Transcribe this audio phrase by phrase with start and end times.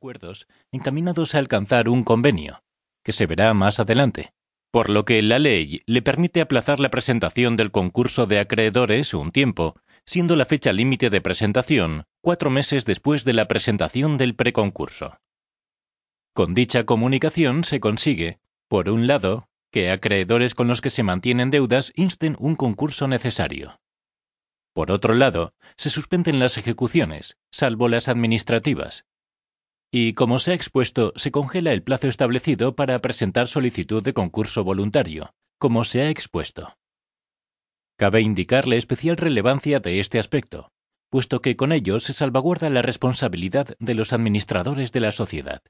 [0.00, 2.62] acuerdos encaminados a alcanzar un convenio,
[3.04, 4.32] que se verá más adelante,
[4.72, 9.30] por lo que la ley le permite aplazar la presentación del concurso de acreedores un
[9.30, 15.18] tiempo, siendo la fecha límite de presentación cuatro meses después de la presentación del preconcurso.
[16.32, 18.38] Con dicha comunicación se consigue,
[18.68, 23.78] por un lado, que acreedores con los que se mantienen deudas insten un concurso necesario.
[24.72, 29.04] Por otro lado, se suspenden las ejecuciones, salvo las administrativas.
[29.92, 34.62] Y, como se ha expuesto, se congela el plazo establecido para presentar solicitud de concurso
[34.62, 36.76] voluntario, como se ha expuesto.
[37.98, 40.70] Cabe indicar la especial relevancia de este aspecto,
[41.10, 45.60] puesto que con ello se salvaguarda la responsabilidad de los administradores de la sociedad.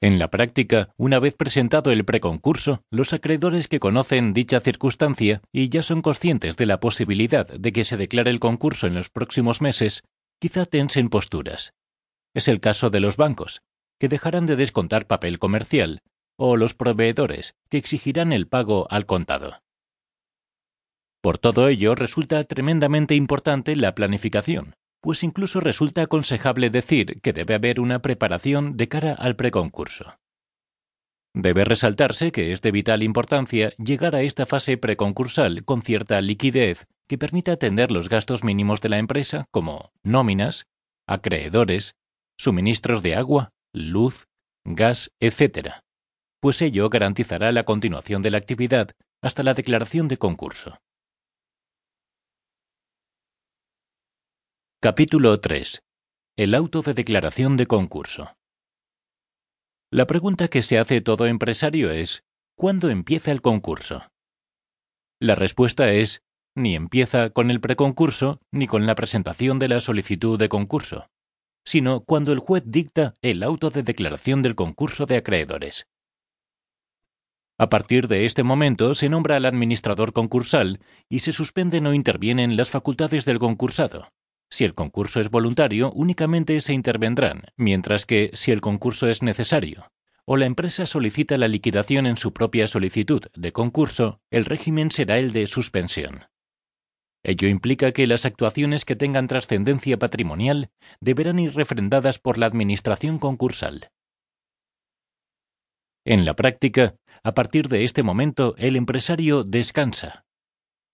[0.00, 5.70] En la práctica, una vez presentado el preconcurso, los acreedores que conocen dicha circunstancia y
[5.70, 9.60] ya son conscientes de la posibilidad de que se declare el concurso en los próximos
[9.60, 10.04] meses,
[10.38, 11.72] quizá tensen posturas.
[12.34, 13.62] Es el caso de los bancos,
[13.98, 16.02] que dejarán de descontar papel comercial,
[16.36, 19.60] o los proveedores, que exigirán el pago al contado.
[21.20, 27.54] Por todo ello, resulta tremendamente importante la planificación, pues incluso resulta aconsejable decir que debe
[27.54, 30.16] haber una preparación de cara al preconcurso.
[31.34, 36.86] Debe resaltarse que es de vital importancia llegar a esta fase preconcursal con cierta liquidez
[37.08, 40.66] que permita atender los gastos mínimos de la empresa como nóminas,
[41.06, 41.94] acreedores,
[42.38, 44.28] suministros de agua, luz,
[44.64, 45.82] gas, etc.,
[46.40, 50.78] pues ello garantizará la continuación de la actividad hasta la declaración de concurso.
[54.80, 55.82] Capítulo 3.
[56.36, 58.36] El auto de declaración de concurso.
[59.90, 62.22] La pregunta que se hace todo empresario es
[62.56, 64.12] ¿cuándo empieza el concurso?
[65.20, 66.22] La respuesta es
[66.54, 71.08] ni empieza con el preconcurso ni con la presentación de la solicitud de concurso,
[71.68, 75.88] sino cuando el juez dicta el auto de declaración del concurso de acreedores.
[77.58, 82.56] A partir de este momento se nombra al administrador concursal y se suspenden o intervienen
[82.56, 84.08] las facultades del concursado
[84.50, 89.92] si el concurso es voluntario, únicamente se intervendrán, mientras que, si el concurso es necesario,
[90.24, 95.18] o la empresa solicita la liquidación en su propia solicitud de concurso, el régimen será
[95.18, 96.24] el de suspensión.
[97.22, 100.70] Ello implica que las actuaciones que tengan trascendencia patrimonial
[101.00, 103.90] deberán ir refrendadas por la Administración concursal.
[106.04, 110.24] En la práctica, a partir de este momento, el empresario descansa,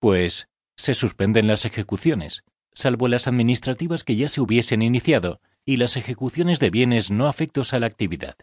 [0.00, 2.42] pues se suspenden las ejecuciones,
[2.72, 7.74] salvo las administrativas que ya se hubiesen iniciado y las ejecuciones de bienes no afectos
[7.74, 8.36] a la actividad.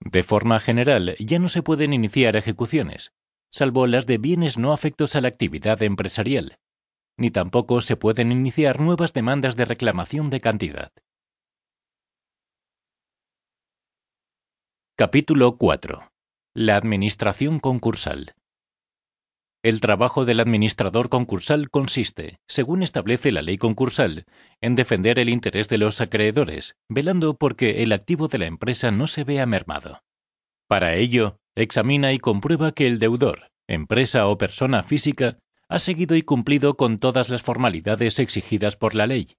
[0.00, 3.12] De forma general, ya no se pueden iniciar ejecuciones,
[3.56, 6.58] salvo las de bienes no afectos a la actividad empresarial,
[7.16, 10.92] ni tampoco se pueden iniciar nuevas demandas de reclamación de cantidad.
[14.94, 16.12] Capítulo 4.
[16.54, 18.34] La Administración concursal.
[19.62, 24.26] El trabajo del administrador concursal consiste, según establece la ley concursal,
[24.60, 29.06] en defender el interés de los acreedores, velando porque el activo de la empresa no
[29.06, 30.02] se vea mermado.
[30.68, 36.22] Para ello, examina y comprueba que el deudor, empresa o persona física, ha seguido y
[36.22, 39.34] cumplido con todas las formalidades exigidas por la ley,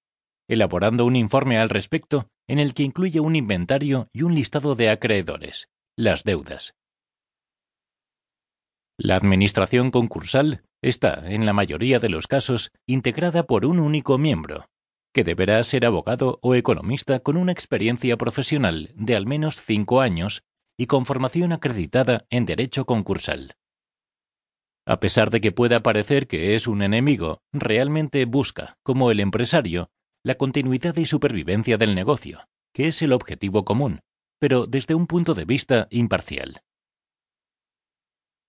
[0.50, 4.90] elaborando un informe al respecto en el que incluye un inventario y un listado de
[4.90, 6.74] acreedores, las deudas,
[9.00, 14.66] la administración concursal está, en la mayoría de los casos, integrada por un único miembro,
[15.14, 20.42] que deberá ser abogado o economista con una experiencia profesional de al menos cinco años
[20.78, 23.56] y con formación acreditada en derecho concursal.
[24.86, 29.90] A pesar de que pueda parecer que es un enemigo, realmente busca, como el empresario,
[30.24, 34.02] la continuidad y supervivencia del negocio, que es el objetivo común,
[34.40, 36.62] pero desde un punto de vista imparcial.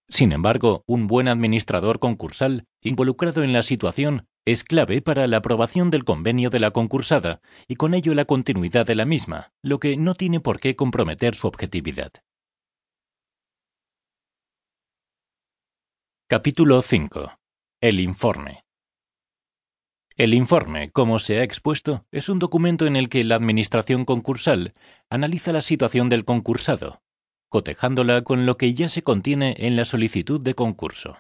[0.09, 5.91] Sin embargo, un buen administrador concursal, involucrado en la situación, es clave para la aprobación
[5.91, 9.99] del convenio de la concursada y con ello la continuidad de la misma, lo que
[9.99, 12.11] no tiene por qué comprometer su objetividad.
[16.29, 17.39] Capítulo 5.
[17.83, 18.65] El informe.
[20.17, 24.73] El informe, como se ha expuesto, es un documento en el que la Administración concursal
[25.11, 27.03] analiza la situación del concursado,
[27.51, 31.19] cotejándola con lo que ya se contiene en la solicitud de concurso.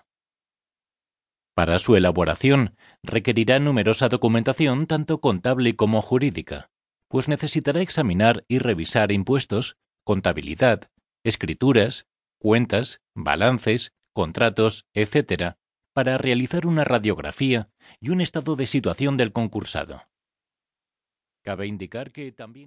[1.58, 6.70] Para su elaboración requerirá numerosa documentación tanto contable como jurídica,
[7.08, 10.88] pues necesitará examinar y revisar impuestos, contabilidad,
[11.24, 12.06] escrituras,
[12.38, 15.56] cuentas, balances, contratos, etc.,
[15.92, 20.04] para realizar una radiografía y un estado de situación del concursado.
[21.42, 22.66] Cabe indicar que también